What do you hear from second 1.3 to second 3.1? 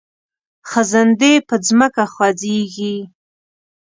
په ځمکه خوځیږي